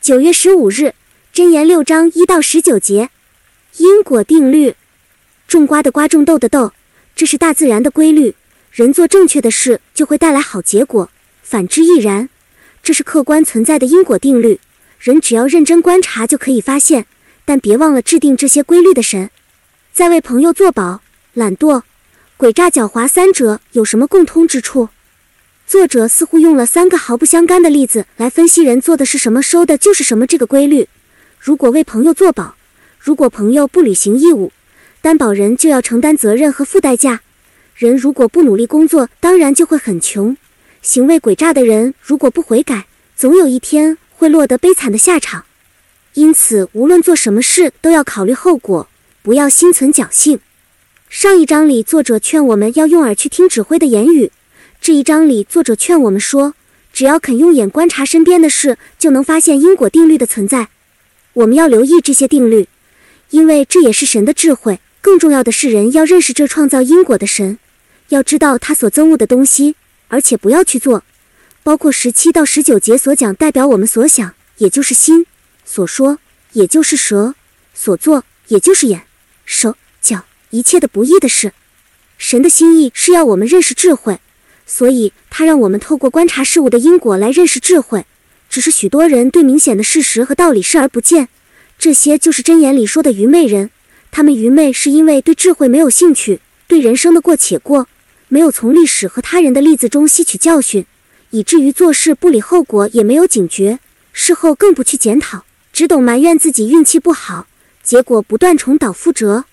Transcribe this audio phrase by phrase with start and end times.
[0.00, 0.94] 九月十五日，
[1.34, 3.10] 箴言六章一到十九节，
[3.76, 4.74] 因果定律，
[5.46, 6.72] 种瓜的瓜，种豆的豆，
[7.14, 8.34] 这是大自然的规律。
[8.72, 11.10] 人做正确的事，就会带来好结果，
[11.42, 12.30] 反之亦然。
[12.82, 14.58] 这是客观存在的因果定律，
[14.98, 17.04] 人只要认真观察就可以发现。
[17.44, 19.28] 但别忘了制定这些规律的神，
[19.92, 21.02] 在为朋友作保，
[21.34, 21.82] 懒惰。
[22.38, 24.88] 诡诈狡猾三者有什么共通之处？
[25.70, 30.88] 作者似乎用了三个毫不相干的例子来分析人做的是什么，收的就是什么这个规律。
[31.38, 32.56] 如果为朋友做保，
[32.98, 34.50] 如果朋友不履行义务，
[35.00, 37.20] 担保人就要承担责任和付代价。
[37.76, 40.36] 人如果不努力工作，当然就会很穷。
[40.82, 45.44] 行为诡诈的人如果不悔改，总有一天会落得悲惨的下场。
[46.14, 48.88] 因此，无论做什么事，都要考虑后果，
[49.22, 50.40] 不要心存侥幸。
[51.08, 54.32] 上一章里，作者劝我们要用耳去听指挥的言语。
[54.82, 56.54] 这一章里，作者劝我们说，
[56.90, 60.68] 只要肯用眼观察身边的事，就能发现因果定律的存在。
[61.34, 62.66] 我们要留意这些定律，
[63.28, 64.80] 因为这也是神的智慧。
[65.02, 67.58] 更重要的是，人要认识这创造因果的神，
[68.08, 69.76] 要知道他所憎恶的东西，
[70.08, 71.04] 而且不要去做。
[71.62, 75.24] 包括十七到十九节所讲，代表我们所想，也就是心；
[75.66, 76.18] 所说，
[76.54, 77.34] 也就是舌；
[77.74, 79.02] 所做，也就是眼、
[79.44, 80.24] 手、脚。
[80.48, 81.52] 一切的不义的事，
[82.16, 84.18] 神的心意是要我们认识智慧，
[84.72, 88.06] 所以他让我们透过观察事物的因果来认识智慧。
[88.48, 91.28] 只是许多人对明显的事实和道理视而不见，
[91.76, 93.70] 这些就是真言里说的愚昧人。
[94.12, 97.88] 他们愚昧是因为对智慧没有兴趣，对人生的过且过，
[98.28, 100.86] 没有从历史和他人的例子中吸取教训，
[101.30, 103.80] 以至于做事不理后果，也没有警觉，
[104.12, 107.48] 事后更不去检讨，只懂埋怨自己运气不好，
[107.82, 109.44] 结果不断重蹈覆辙。